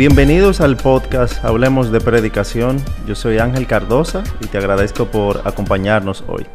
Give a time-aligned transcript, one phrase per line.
[0.00, 2.82] Bienvenidos al podcast Hablemos de Predicación.
[3.06, 6.46] Yo soy Ángel Cardosa y te agradezco por acompañarnos hoy.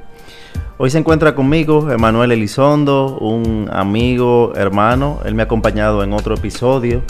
[0.79, 5.19] Hoy se encuentra conmigo Emanuel Elizondo, un amigo, hermano.
[5.25, 7.03] Él me ha acompañado en otro episodio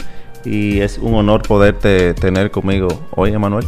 [0.44, 3.66] y es un honor poderte tener conmigo hoy, Emanuel.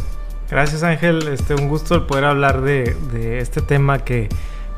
[0.50, 4.28] Gracias Ángel, este, un gusto el poder hablar de, de este tema que,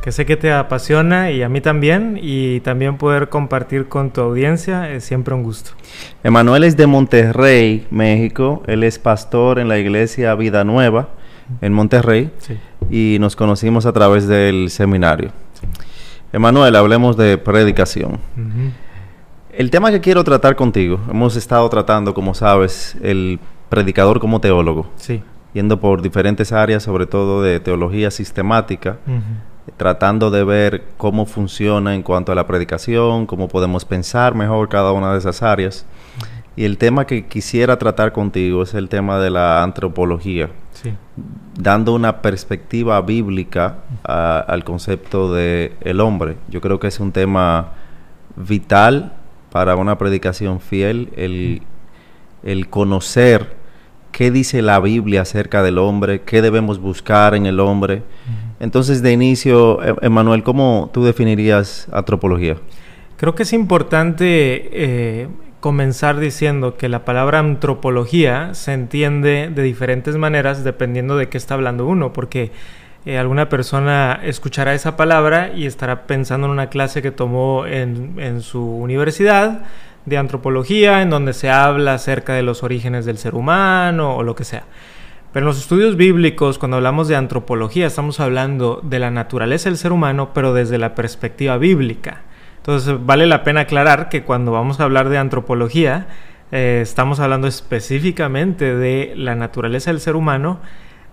[0.03, 4.23] que sé que te apasiona y a mí también, y también poder compartir con tu
[4.23, 5.73] audiencia es siempre un gusto.
[6.25, 8.63] Emanuel es de Monterrey, México.
[8.67, 11.09] Él es pastor en la iglesia Vida Nueva
[11.61, 12.57] en Monterrey Sí.
[12.91, 15.33] y nos conocimos a través del seminario.
[16.33, 18.19] Emanuel, hablemos de predicación.
[19.53, 23.39] El tema que quiero tratar contigo, hemos estado tratando, como sabes, el
[23.69, 25.23] predicador como teólogo, Sí.
[25.53, 28.99] yendo por diferentes áreas, sobre todo de teología sistemática.
[29.77, 34.93] Tratando de ver cómo funciona en cuanto a la predicación, cómo podemos pensar mejor cada
[34.93, 35.87] una de esas áreas.
[36.57, 40.93] Y el tema que quisiera tratar contigo es el tema de la antropología, Sí.
[41.57, 46.37] dando una perspectiva bíblica a- al concepto de el hombre.
[46.49, 47.73] Yo creo que es un tema
[48.37, 49.13] vital
[49.51, 51.63] para una predicación fiel, el,
[52.43, 53.57] el conocer
[54.13, 58.03] qué dice la Biblia acerca del hombre, qué debemos buscar en el hombre.
[58.61, 62.57] Entonces, de inicio, E- Emanuel, ¿cómo tú definirías antropología?
[63.17, 65.29] Creo que es importante eh,
[65.61, 71.55] comenzar diciendo que la palabra antropología se entiende de diferentes maneras dependiendo de qué está
[71.55, 72.53] hablando uno, porque
[73.07, 78.15] eh, alguna persona escuchará esa palabra y estará pensando en una clase que tomó en,
[78.19, 79.63] en su universidad
[80.07, 84.35] de antropología, en donde se habla acerca de los orígenes del ser humano o lo
[84.35, 84.65] que sea.
[85.33, 89.79] Pero en los estudios bíblicos, cuando hablamos de antropología, estamos hablando de la naturaleza del
[89.79, 92.23] ser humano, pero desde la perspectiva bíblica.
[92.57, 96.09] Entonces, vale la pena aclarar que cuando vamos a hablar de antropología,
[96.51, 100.59] eh, estamos hablando específicamente de la naturaleza del ser humano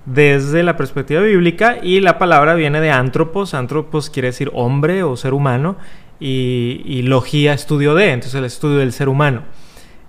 [0.08, 3.54] desde la perspectiva bíblica y la palabra viene de antropos.
[3.54, 5.76] Antropos quiere decir hombre o ser humano
[6.20, 9.44] y, logía, estudio de, entonces el estudio del ser humano.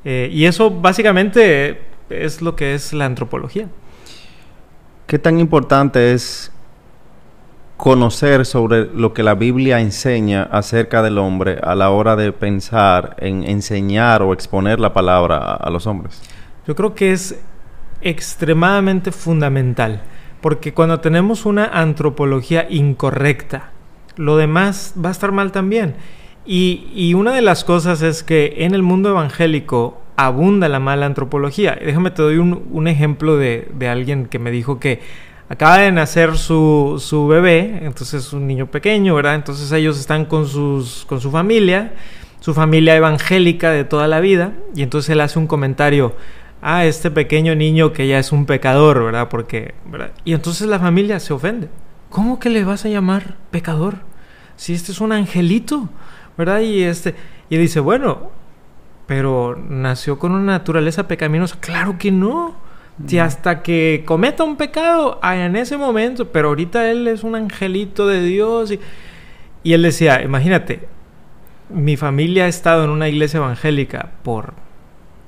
[0.04, 3.68] Eh, y eso básicamente es lo que es la antropología.
[5.08, 6.52] ¿Qué tan importante es
[7.78, 13.16] conocer sobre lo que la Biblia enseña acerca del hombre a la hora de pensar
[13.18, 16.20] en enseñar o exponer la palabra a, los hombres?
[16.66, 17.40] Yo creo que es
[18.02, 20.02] extremadamente fundamental,
[20.42, 23.70] porque cuando tenemos una antropología incorrecta,
[24.16, 25.96] lo demás va a estar mal también.
[26.44, 31.78] Y una de las cosas es que en el mundo evangélico abunda la mala antropología.
[31.80, 35.00] Déjame te doy un, un ejemplo de, de alguien que me dijo que
[35.48, 39.36] acaba de nacer su, su bebé, entonces es un niño pequeño, ¿verdad?
[39.36, 41.92] Entonces ellos están con, sus, con su familia,
[42.40, 46.16] su familia evangélica de toda la vida, y entonces él hace un comentario,
[46.62, 49.28] ah, este pequeño niño que ya es un pecador, ¿verdad?
[49.28, 50.10] Porque, ¿verdad?
[50.24, 51.68] Y entonces la familia se ofende.
[52.10, 53.98] ¿Cómo que le vas a llamar pecador?
[54.56, 55.88] Si este es un angelito,
[56.36, 56.58] ¿verdad?
[56.60, 57.14] Y este,
[57.48, 58.32] y dice, bueno,
[59.08, 61.58] pero nació con una naturaleza pecaminosa.
[61.58, 62.54] Claro que no.
[63.06, 67.34] Si hasta que cometa un pecado, ah, en ese momento, pero ahorita él es un
[67.34, 68.70] angelito de Dios.
[68.70, 68.80] Y,
[69.62, 70.88] y él decía, imagínate,
[71.70, 74.52] mi familia ha estado en una iglesia evangélica por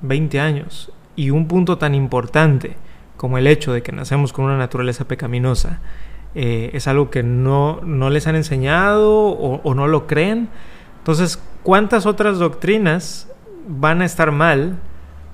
[0.01, 2.75] 20 años y un punto tan importante
[3.17, 5.79] como el hecho de que nacemos con una naturaleza pecaminosa
[6.35, 10.49] eh, es algo que no, no les han enseñado o, o no lo creen.
[10.99, 13.30] Entonces, ¿cuántas otras doctrinas
[13.67, 14.77] van a estar mal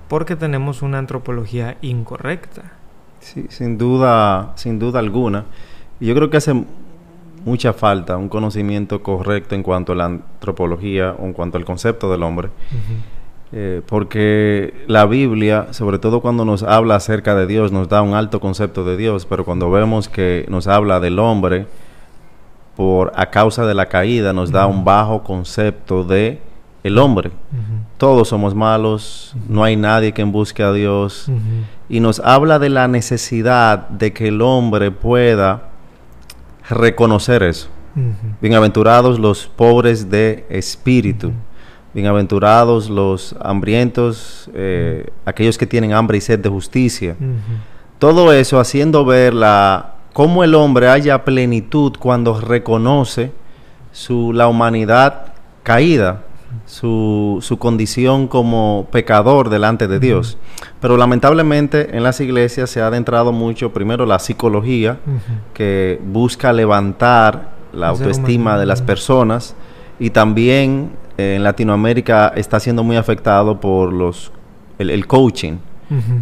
[0.08, 2.64] porque tenemos una antropología incorrecta?
[3.20, 5.46] Sí, sin duda, sin duda alguna.
[6.00, 6.66] Yo creo que hace
[7.46, 12.12] mucha falta un conocimiento correcto en cuanto a la antropología o en cuanto al concepto
[12.12, 12.50] del hombre.
[13.54, 18.14] Eh, porque la Biblia, sobre todo cuando nos habla acerca de Dios, nos da un
[18.14, 21.68] alto concepto de Dios, pero cuando vemos que nos habla del hombre,
[22.76, 26.40] por a causa de la caída, nos da un bajo concepto de
[26.88, 27.32] el hombre.
[27.98, 31.30] Todos somos malos, no hay nadie que busque a Dios.
[31.90, 35.70] Y nos habla de la necesidad de que el hombre pueda
[36.70, 37.70] reconocer eso.
[38.42, 41.32] Bienaventurados los pobres de espíritu.
[41.94, 47.16] Bienaventurados los hambrientos, eh, aquellos que tienen hambre y sed de justicia.
[47.98, 53.32] Todo eso haciendo ver la, cómo el hombre haya plenitud cuando reconoce
[53.92, 56.24] su, la humanidad caída,
[56.66, 60.38] su, su condición como pecador delante de Dios.
[60.80, 65.00] Pero lamentablemente en las iglesias se ha adentrado mucho, primero la psicología,
[65.54, 69.56] que busca levantar la autoestima de las personas
[70.00, 74.32] y también eh, en Latinoamérica está siendo muy afectado por los
[74.80, 75.58] el, el coaching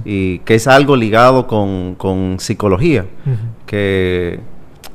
[0.04, 3.06] y que es algo ligado con, psicología,
[3.66, 4.40] que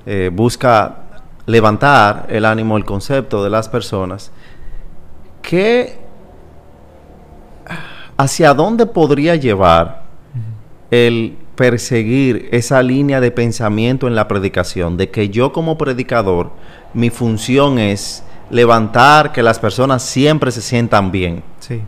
[0.07, 0.99] eh, busca
[1.47, 4.31] levantar el ánimo, el concepto de las personas,
[5.43, 5.99] que
[8.17, 10.03] hacia dónde podría llevar
[10.91, 16.51] el perseguir esa línea de pensamiento en la predicación, de que yo como predicador,
[16.95, 21.43] mi función es levantar que las personas siempre se sientan bien.
[21.61, 21.83] Sí.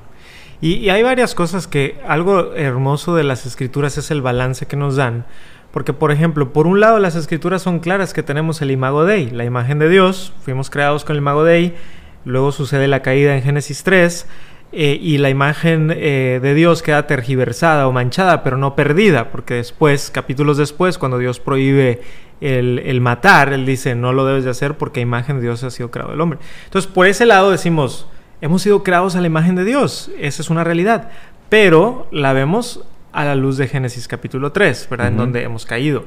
[0.61, 4.97] Y, hay varias cosas que algo hermoso de las escrituras es el balance que nos
[4.97, 5.27] dan.
[5.73, 9.31] Porque, por ejemplo, por un lado las escrituras son claras que tenemos el imago Dei,
[9.31, 11.75] la imagen de Dios, fuimos creados con el imago Dei,
[12.25, 14.27] luego sucede la caída en Génesis 3,
[14.75, 19.55] eh, y la imagen eh, de Dios queda tergiversada o manchada, pero no perdida, porque
[19.55, 22.01] después, capítulos después, cuando Dios prohíbe
[22.41, 25.91] el, matar, Él dice, no lo debes de hacer porque imagen de Dios ha sido
[25.91, 26.39] creado el hombre.
[26.65, 28.09] Entonces, por ese lado decimos,
[28.41, 31.11] hemos sido creados a la imagen de Dios, esa es una realidad,
[31.51, 32.83] pero la vemos
[33.13, 35.09] a la luz de Génesis capítulo 3, ¿verdad?
[35.09, 36.07] En donde hemos caído.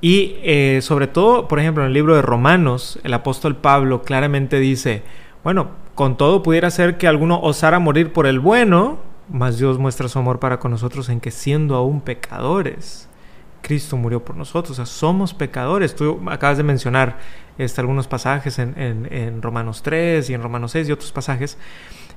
[0.00, 4.58] Y eh, sobre todo, por ejemplo, en el libro de Romanos, el apóstol Pablo claramente
[4.58, 5.02] dice,
[5.42, 8.98] bueno, con todo pudiera ser que alguno osara morir por el bueno,
[9.28, 13.08] mas Dios muestra su amor para con nosotros en que siendo aún pecadores,
[13.62, 14.72] Cristo murió por nosotros.
[14.72, 15.94] O sea, somos pecadores.
[15.94, 17.18] Tú acabas de mencionar
[17.58, 21.58] este, algunos pasajes en, en, Romanos 3 y en Romanos 6 y otros pasajes.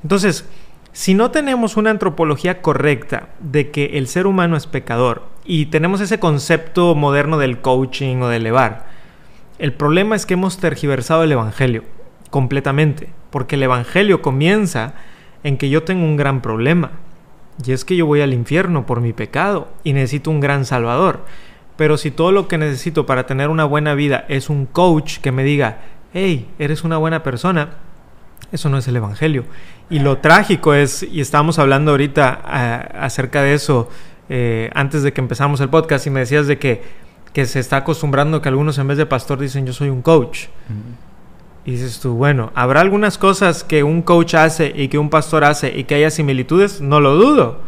[0.02, 0.46] Entonces,
[0.92, 6.02] si no tenemos una antropología correcta de que el ser humano es pecador y tenemos
[6.02, 8.86] ese concepto moderno del coaching o de elevar,
[9.60, 11.84] el problema es que hemos tergiversado el Evangelio
[12.34, 14.96] completamente, porque el Evangelio comienza
[15.44, 16.94] en que yo tengo un gran problema,
[17.64, 21.26] y es que yo voy al infierno por mi pecado y necesito un gran Salvador.
[21.78, 25.32] Pero si todo lo que necesito para tener una buena vida es un coach que
[25.32, 25.82] me diga,
[26.12, 27.76] hey, eres una buena persona,
[28.52, 29.46] eso no es el Evangelio.
[29.92, 33.92] Y lo trágico es, y estábamos hablando ahorita eh, acerca de eso
[34.28, 36.82] eh, antes de que empezamos el podcast, y me decías de que,
[37.32, 40.48] que se está acostumbrando que algunos en vez de pastor dicen yo soy un coach.
[41.66, 45.46] Y dices tú, bueno, ¿habrá algunas cosas que un coach hace y que un pastor
[45.46, 46.82] hace y que haya similitudes?
[46.82, 47.62] No lo dudo.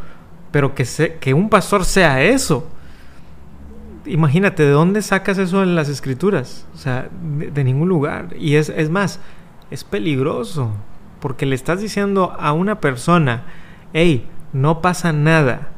[0.51, 0.85] Pero que,
[1.19, 2.67] que un pastor sea eso.
[4.05, 6.67] Imagínate, ¿de dónde sacas eso en las escrituras?
[6.73, 8.35] O sea, de, ningún lugar.
[8.37, 9.21] Y es, es más,
[9.71, 10.71] es peligroso.
[11.21, 13.45] Porque le estás diciendo a una persona,
[13.93, 15.69] hey, no pasa nada.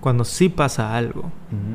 [0.00, 1.30] Cuando sí pasa algo.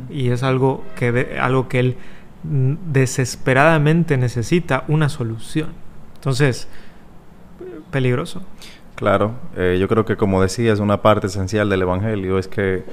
[0.10, 1.98] Y es algo que, algo que él
[2.44, 5.70] desesperadamente necesita una solución.
[6.16, 6.68] Entonces,
[7.92, 8.42] peligroso.
[8.96, 12.84] Claro, eh, yo creo que como decías, una parte esencial del Evangelio es que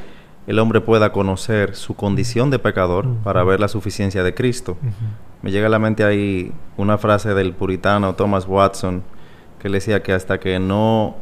[0.46, 4.78] el hombre pueda conocer su condición de pecador para ver la suficiencia de Cristo.
[5.42, 9.02] Me llega a la mente ahí una frase del puritano Thomas Watson
[9.58, 11.16] que le decía que hasta que no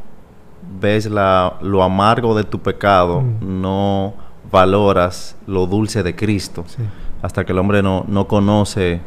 [0.79, 4.13] ves la, lo amargo de tu pecado, no
[4.51, 6.65] valoras lo dulce de Cristo
[7.21, 9.01] hasta que el hombre no, no conoce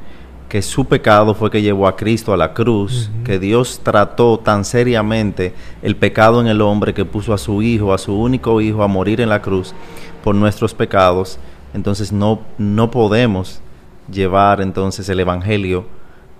[0.53, 4.67] que su pecado fue que llevó a Cristo a la cruz, que Dios trató tan
[4.67, 8.82] seriamente el pecado en el hombre que puso a su hijo, a su único hijo,
[8.82, 9.75] a morir en la cruz
[10.23, 11.38] por nuestros pecados,
[11.73, 13.62] entonces no, no podemos
[14.11, 15.87] llevar entonces el Evangelio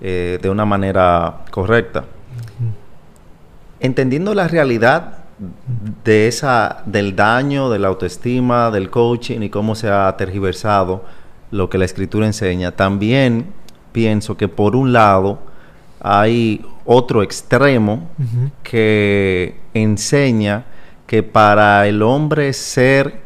[0.02, 2.05] eh, de una manera correcta.
[3.81, 5.21] Entendiendo la realidad
[6.05, 11.05] de esa, del daño, de la autoestima, del coaching y cómo se ha tergiversado
[11.52, 12.73] lo que la escritura enseña.
[12.73, 13.52] También
[13.92, 15.38] pienso que por un lado
[16.00, 18.09] hay otro extremo
[18.64, 20.64] que enseña
[21.06, 23.21] que para el hombre ser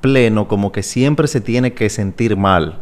[0.00, 2.80] pleno como que siempre se tiene que sentir mal.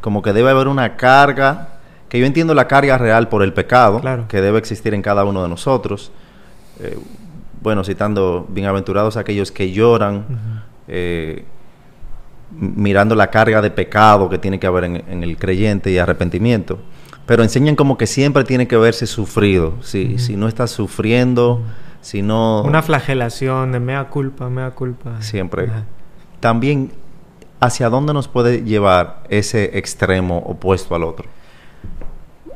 [0.00, 1.68] Como que debe haber una carga,
[2.08, 5.42] que yo entiendo la carga real por el pecado, que debe existir en cada uno
[5.42, 6.10] de nosotros.
[6.80, 6.98] Eh,
[7.62, 10.24] bueno, citando bienaventurados aquellos que lloran,
[12.50, 16.78] mirando la carga de pecado que tiene que haber en, el creyente y arrepentimiento.
[17.26, 19.74] Pero enseñan como que siempre tiene que verse sufrido.
[19.82, 21.62] Si, si no estás sufriendo,
[22.00, 22.62] si no...
[22.62, 25.20] Una flagelación de mea culpa, mea culpa.
[25.22, 25.68] Siempre.
[26.38, 26.92] También,
[27.58, 31.28] ¿hacia dónde nos puede llevar ese extremo opuesto al otro?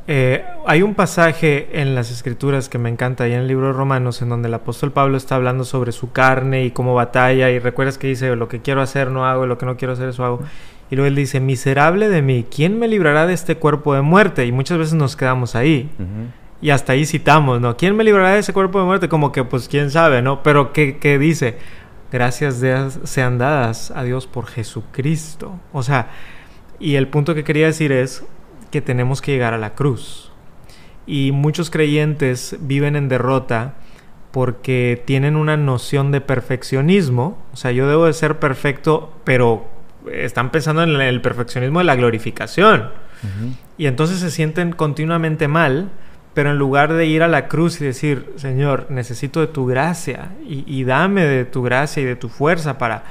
[0.07, 3.73] Eh, hay un pasaje en las escrituras que me encanta, ahí en el libro de
[3.73, 7.59] Romanos, en donde el apóstol Pablo está hablando sobre su carne y cómo batalla, y
[7.59, 10.25] recuerdas que dice, lo que quiero hacer no hago, lo que no quiero hacer eso
[10.25, 10.41] hago.
[10.89, 14.45] Y luego él dice, miserable de mí, ¿quién me librará de este cuerpo de muerte?
[14.45, 15.89] Y muchas veces nos quedamos ahí.
[16.61, 17.77] Y hasta ahí citamos, ¿no?
[17.77, 19.07] ¿Quién me librará de ese cuerpo de muerte?
[19.07, 20.43] Como que, pues, quién sabe, ¿no?
[20.43, 21.57] Pero ¿qué, qué dice?
[22.11, 22.61] Gracias
[23.05, 25.57] sean dadas a Dios por Jesucristo.
[25.71, 26.09] O sea,
[26.77, 28.25] y el punto que quería decir es,
[28.71, 30.31] que tenemos que llegar a la cruz.
[31.05, 33.75] Y muchos creyentes viven en derrota
[34.31, 37.37] porque tienen una noción de perfeccionismo.
[37.53, 39.67] O sea, yo debo de ser perfecto, pero
[40.11, 42.89] están pensando en el perfeccionismo de la glorificación.
[43.77, 45.89] Y entonces se sienten continuamente mal,
[46.33, 50.31] pero en lugar de ir a la cruz y decir, Señor, necesito de tu gracia
[50.43, 53.03] y, dame de tu gracia y de tu fuerza para...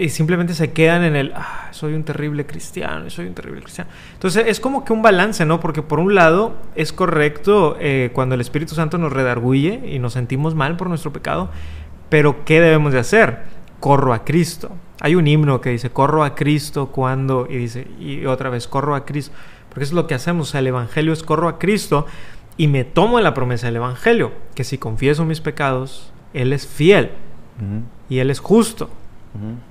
[0.00, 3.88] Y simplemente se quedan en el, ah, soy un terrible cristiano, soy un terrible cristiano.
[4.14, 5.60] Entonces es como que un balance, ¿no?
[5.60, 10.14] Porque por un lado es correcto eh, cuando el Espíritu Santo nos redarguye y nos
[10.14, 11.50] sentimos mal por nuestro pecado,
[12.08, 13.42] pero ¿qué debemos de hacer?
[13.78, 14.72] Corro a Cristo.
[15.00, 18.96] Hay un himno que dice, corro a Cristo cuando, y dice, y otra vez, corro
[18.96, 19.32] a Cristo.
[19.68, 20.48] Porque eso es lo que hacemos.
[20.48, 22.06] O sea, el Evangelio es corro a Cristo
[22.56, 27.10] y me tomo la promesa del Evangelio, que si confieso mis pecados, Él es fiel
[28.08, 28.90] y Él es justo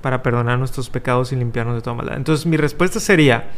[0.02, 2.18] para perdonar nuestros pecados y limpiarnos de toda maldad.
[2.18, 3.50] Entonces mi respuesta sería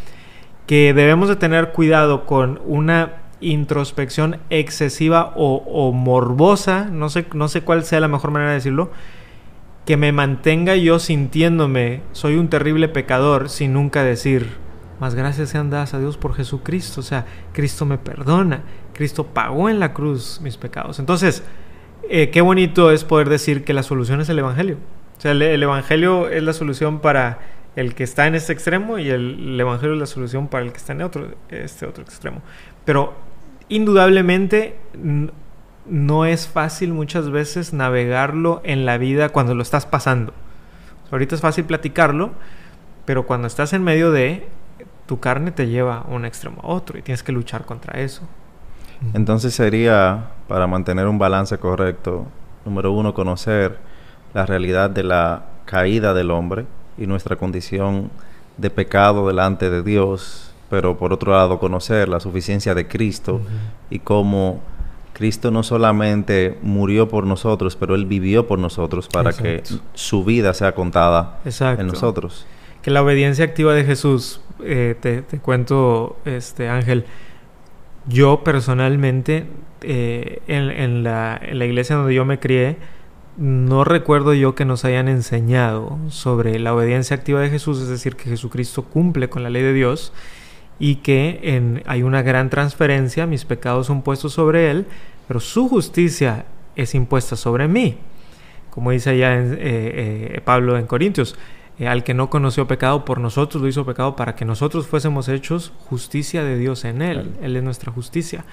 [0.67, 7.61] que debemos de tener cuidado con una introspección excesiva o, morbosa, no sé, no sé
[7.61, 8.91] cuál sea la mejor manera de decirlo,
[9.85, 14.57] que me mantenga yo sintiéndome soy un terrible pecador sin nunca decir,
[14.99, 17.01] más gracias sean dadas a Dios por Jesucristo.
[17.01, 20.99] O sea, Cristo me perdona, Cristo pagó en la cruz mis pecados.
[20.99, 21.43] Entonces,
[22.09, 24.77] eh, qué bonito es poder decir que la solución es el Evangelio.
[25.17, 27.39] O sea, el, Evangelio es la solución para
[27.75, 30.77] el que está en este extremo y el, Evangelio es la solución para el que
[30.77, 32.41] está en otro, este otro extremo.
[32.83, 33.13] Pero
[33.69, 34.77] indudablemente
[35.85, 40.33] no es fácil muchas veces navegarlo en la vida cuando lo estás pasando.
[41.11, 42.31] ahorita es fácil platicarlo,
[43.05, 44.47] pero cuando estás en medio de,
[45.05, 48.27] tu carne te lleva a un extremo a otro y tienes que luchar contra eso.
[49.13, 52.25] Entonces sería, para mantener un balance correcto,
[52.63, 53.77] número uno, conocer
[54.35, 56.65] la realidad de la caída del hombre
[56.97, 58.11] y nuestra condición
[58.57, 63.39] de pecado delante de Dios, pero por otro lado conocer la suficiencia de Cristo
[63.89, 64.59] y cómo
[65.13, 69.63] Cristo no solamente murió por nosotros, pero Él vivió por nosotros para que
[69.93, 72.45] su vida sea contada en nosotros.
[72.81, 77.05] Que la obediencia activa de Jesús, eh, te, cuento, este Ángel,
[78.05, 79.45] yo personalmente,
[79.81, 82.75] eh, en, la, en la iglesia donde yo me crié,
[83.37, 88.15] no recuerdo yo que nos hayan enseñado sobre la obediencia activa de Jesús, es decir,
[88.15, 90.13] que Jesucristo cumple con la ley de Dios
[90.79, 94.85] y que en, hay una gran transferencia, mis pecados son puestos sobre Él,
[95.27, 97.97] pero su justicia es impuesta sobre mí.
[98.69, 101.35] Como dice allá en, eh, eh, Pablo en Corintios,
[101.77, 105.27] eh, al que no conoció pecado, por nosotros lo hizo pecado para que nosotros fuésemos
[105.27, 107.33] hechos justicia de Dios en Él.
[107.41, 108.45] Él es nuestra justicia.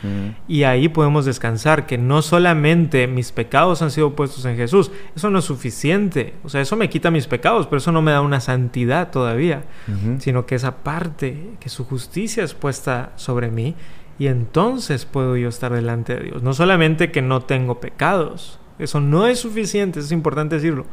[0.48, 5.30] Y ahí podemos descansar que no solamente mis pecados han sido puestos en Jesús, eso
[5.30, 6.34] no es suficiente.
[6.42, 9.64] O sea, eso me quita mis pecados, pero eso no me da una santidad todavía,
[10.18, 13.76] sino que esa parte, que su justicia es puesta sobre mí,
[14.18, 16.42] y entonces puedo yo estar delante de Dios.
[16.42, 20.86] No solamente que no tengo pecados, eso no es suficiente, eso es importante decirlo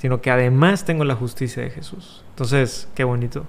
[0.00, 2.24] sino que además tengo la justicia de Jesús.
[2.30, 3.44] Entonces, qué bonito.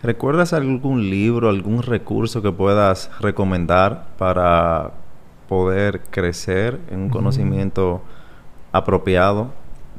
[0.00, 4.92] ¿Recuerdas algún libro, algún recurso que puedas recomendar para
[5.48, 8.00] poder crecer en un conocimiento
[8.70, 9.52] apropiado?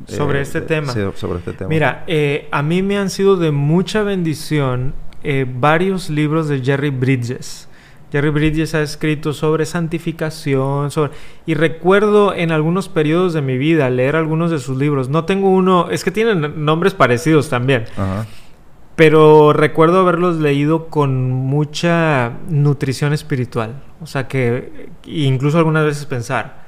[0.08, 0.94] Sobre este tema.
[0.94, 1.68] Sí, sobre este tema.
[1.68, 6.92] Mira, eh, a mí me han sido de mucha bendición eh, varios libros de Jerry
[6.92, 7.68] Bridges.
[8.14, 11.14] Jerry Bridges ha escrito sobre santificación, sobre...
[11.48, 15.10] y recuerdo en algunos periodos de mi vida leer algunos de sus libros.
[15.10, 17.86] No tengo uno, es que tienen nombres parecidos también.
[18.96, 23.82] Pero recuerdo haberlos leído con mucha nutrición espiritual.
[24.00, 26.66] O sea que incluso algunas veces pensar,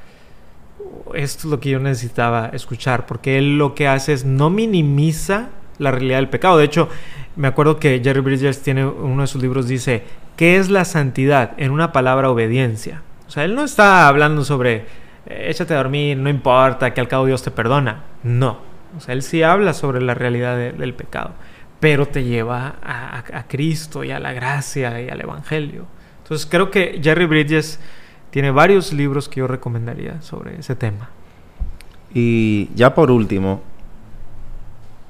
[1.13, 5.49] esto es lo que yo necesitaba escuchar, porque él lo que hace es no minimiza
[5.77, 6.57] la realidad del pecado.
[6.57, 6.89] De hecho,
[7.35, 10.03] me acuerdo que Jerry Bridges tiene uno de sus libros dice,
[10.35, 11.53] ¿Qué es la santidad?
[11.57, 13.01] En una palabra, obediencia.
[13.27, 14.85] O sea, él no está hablando sobre
[15.25, 18.03] eh, échate a dormir, no importa, que al cabo Dios te perdona.
[18.23, 18.59] No.
[18.97, 21.31] O sea, él sí habla sobre la realidad del pecado,
[21.79, 25.85] pero te lleva a, a, Cristo y a la gracia y al Evangelio.
[26.23, 27.79] Entonces creo que Jerry Bridges
[28.29, 31.09] tiene varios libros que yo recomendaría sobre ese tema.
[32.13, 33.61] Y ya por último,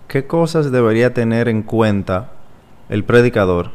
[0.08, 2.32] ¿qué cosas debería tener en cuenta
[2.90, 3.72] el predicador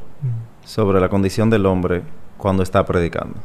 [0.65, 2.03] sobre la condición del hombre
[2.37, 3.37] cuando está predicando.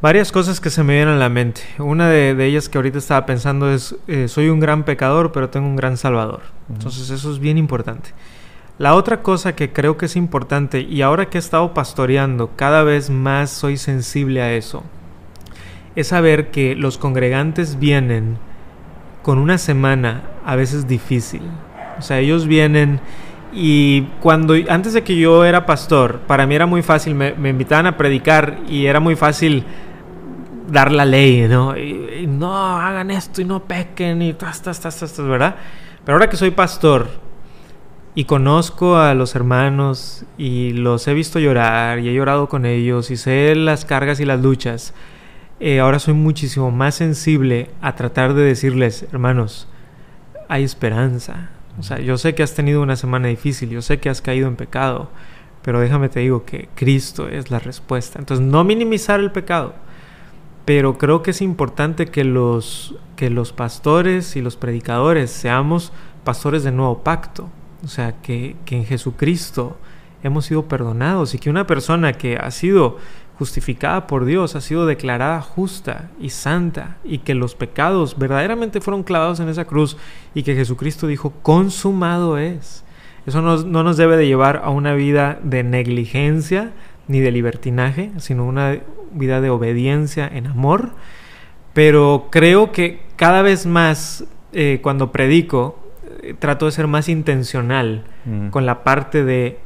[0.00, 1.62] Varias cosas que se me vienen a la mente.
[1.78, 5.66] Una de, ellas que ahorita estaba pensando es, eh, soy un gran pecador, pero tengo
[5.66, 6.40] un gran salvador.
[6.68, 8.10] Entonces eso es bien importante.
[8.78, 12.82] La otra cosa que creo que es importante, y ahora que he estado pastoreando, cada
[12.82, 14.82] vez más soy sensible a eso,
[15.94, 18.38] es saber que los congregantes vienen
[19.22, 21.42] con una semana a veces difícil.
[21.98, 23.00] O sea, ellos vienen
[23.52, 27.86] y cuando, antes de que yo era pastor, para mí era muy fácil, me, invitaban
[27.86, 29.64] a predicar y era muy fácil
[30.68, 31.76] dar la ley, ¿no?
[31.76, 35.56] Y, no hagan esto y no pequen y tas, tas, tas, tas, ¿verdad?
[36.04, 37.08] Pero ahora que soy pastor
[38.14, 43.10] y conozco a los hermanos y los he visto llorar y he llorado con ellos
[43.10, 44.94] y sé las cargas y las luchas,
[45.60, 49.68] eh, ahora soy muchísimo más sensible a tratar de decirles, hermanos,
[50.52, 51.48] hay esperanza.
[51.78, 54.48] O sea, yo sé que has tenido una semana difícil, yo sé que has caído
[54.48, 55.08] en pecado,
[55.62, 58.18] pero déjame te digo que Cristo es la respuesta.
[58.18, 59.74] Entonces, no minimizar el pecado,
[60.66, 65.90] pero creo que es importante que los, que los pastores y los predicadores seamos
[66.22, 67.48] pastores de nuevo pacto.
[67.82, 69.78] O sea, que, que en Jesucristo
[70.22, 72.98] hemos sido perdonados y que una persona que ha sido
[73.42, 79.02] justificada por Dios, ha sido declarada justa y santa y que los pecados verdaderamente fueron
[79.02, 79.96] clavados en esa cruz
[80.32, 82.84] y que Jesucristo dijo, consumado es.
[83.26, 86.70] Eso no nos debe de llevar a una vida de negligencia
[87.08, 88.78] ni de libertinaje, sino una
[89.12, 90.90] vida de obediencia en amor.
[91.72, 95.80] Pero creo que cada vez más eh, cuando predico,
[96.22, 98.50] eh, trato de ser más intencional mm.
[98.50, 99.58] con la parte de,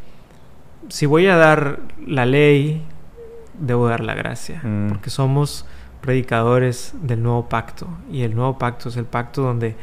[0.88, 2.82] si voy a dar la ley,
[3.58, 4.88] debo dar la gracia, mm.
[4.88, 5.66] porque somos
[6.00, 9.76] predicadores del nuevo pacto y el nuevo pacto es el pacto donde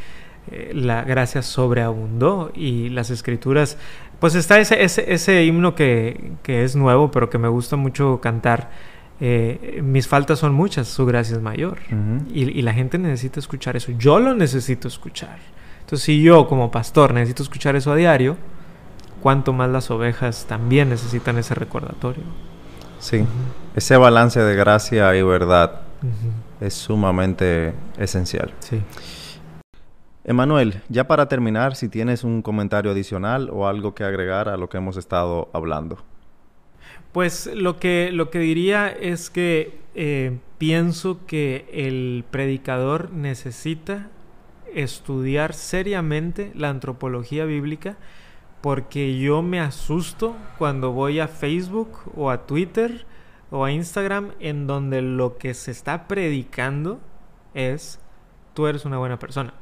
[0.51, 3.77] eh, la gracia sobreabundó y las escrituras,
[4.19, 8.71] pues está ese, ese, himno que, es nuevo, pero que me gusta mucho cantar.
[9.19, 11.79] Eh, mis faltas son muchas, su gracia es mayor.
[12.33, 13.91] y, y, la gente necesita escuchar eso.
[13.97, 15.39] Yo lo necesito escuchar.
[15.81, 18.37] Entonces, si yo como pastor necesito escuchar eso a diario,
[19.21, 22.23] cuanto más las ovejas también necesitan ese recordatorio.
[22.99, 23.25] Sí,
[23.75, 25.81] ese balance de gracia y verdad
[26.59, 28.53] es sumamente esencial.
[28.59, 28.81] Sí.
[30.25, 34.69] Emanuel, ya para terminar, si tienes un comentario adicional o algo que agregar a lo
[34.69, 35.97] que hemos estado hablando.
[37.11, 44.07] Pues lo que, lo que diría es que eh, pienso que el predicador necesita
[44.73, 47.97] estudiar seriamente la antropología bíblica
[48.61, 53.05] porque yo me asusto cuando voy a Facebook o a Twitter
[53.53, 56.99] o a Instagram en donde lo que se está predicando
[57.53, 57.99] es
[58.55, 59.53] tú eres una buena persona.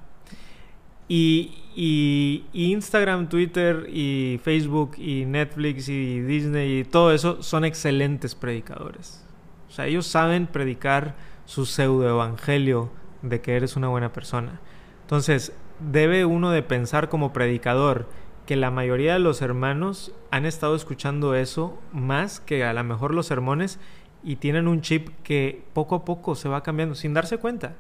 [1.10, 9.26] Y, Instagram, Twitter y Facebook y Netflix y Disney y todo eso son excelentes predicadores.
[9.68, 12.90] O sea, ellos saben predicar su pseudo evangelio
[13.22, 14.62] de que eres una buena persona.
[15.02, 15.52] Entonces,
[15.82, 18.08] debe uno de pensar como predicador
[18.46, 23.14] que la mayoría de los hermanos han estado escuchando eso más que a lo mejor
[23.14, 23.80] los sermones
[24.24, 27.76] y tienen un chip que poco a poco se va cambiando sin darse cuenta.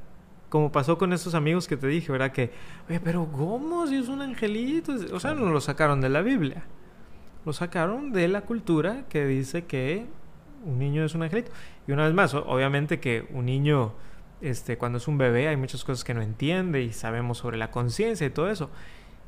[0.49, 2.31] Como pasó con estos amigos que te dije, ¿verdad?
[2.31, 2.51] Que,
[2.89, 3.87] oye, pero ¿cómo?
[3.87, 4.93] Si es un angelito.
[5.13, 6.63] O sea, no lo sacaron de la Biblia.
[7.45, 10.05] Lo sacaron de la cultura que dice que
[10.65, 11.51] un niño es un angelito.
[11.87, 13.93] Y una vez más, obviamente que un niño,
[14.41, 17.71] este, cuando es un bebé, hay muchas cosas que no entiende y sabemos sobre la
[17.71, 18.69] conciencia y todo eso.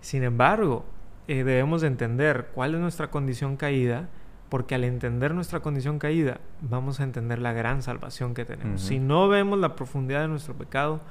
[0.01, 0.85] Sin embargo,
[1.27, 4.09] eh, debemos de entender cuál es nuestra condición caída,
[4.49, 8.81] porque al entender nuestra condición caída, vamos a entender la gran salvación que tenemos.
[8.81, 11.01] Si no vemos la profundidad de nuestro pecado,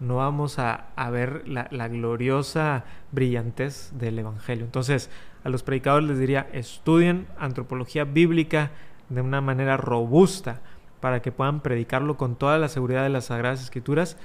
[0.00, 4.64] no vamos a, ver la, la, gloriosa brillantez del Evangelio.
[4.64, 5.10] Entonces,
[5.44, 8.70] a los predicadores les diría, estudien antropología bíblica
[9.08, 10.60] de una manera robusta
[11.00, 14.16] para que puedan predicarlo con toda la seguridad de las Sagradas Escrituras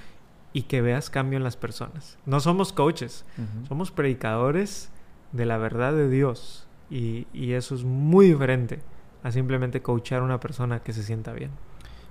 [0.54, 2.18] y que veas cambio en las personas.
[2.26, 3.26] No somos coaches,
[3.68, 4.92] somos predicadores
[5.36, 6.68] de la verdad de Dios.
[6.90, 8.80] Y, eso es muy diferente
[9.24, 11.52] a simplemente coachar a una persona que se sienta bien.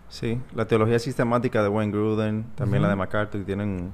[0.08, 3.92] Sí, la teología sistemática de Wayne Gruden, también la de MacArthur, tienen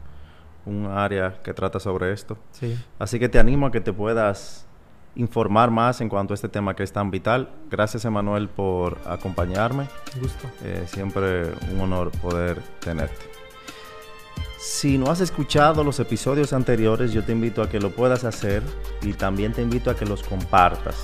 [0.67, 2.39] un área que trata sobre esto.
[2.51, 2.77] Sí.
[2.99, 4.67] Así que te animo a que te puedas
[5.15, 7.51] informar más en cuanto a este tema que es tan vital.
[7.71, 9.87] Gracias, Emanuel, por acompañarme.
[10.21, 10.49] Gusto.
[10.65, 13.40] Eh, siempre un honor poder tenerte.
[14.61, 18.63] Si no has escuchado los episodios anteriores, yo te invito a que lo puedas hacer
[19.01, 20.97] y también te invito a que los compartas.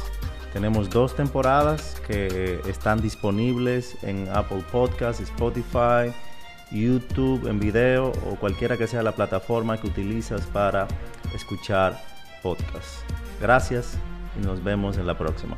[0.53, 6.15] Tenemos dos temporadas que están disponibles en Apple Podcasts, Spotify,
[6.71, 10.87] YouTube en video o cualquiera que sea la plataforma que utilizas para
[11.35, 11.99] escuchar
[12.43, 13.05] podcasts.
[13.41, 13.97] Gracias
[14.39, 15.57] y nos vemos en la próxima.